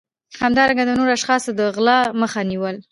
[0.43, 2.75] همدارنګه د نورو اشخاصو د غلا مخه نیول